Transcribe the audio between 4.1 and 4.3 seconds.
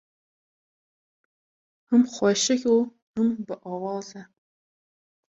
e.